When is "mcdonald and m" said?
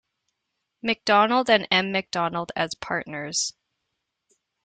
0.81-1.91